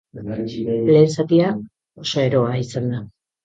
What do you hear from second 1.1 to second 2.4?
zatia oso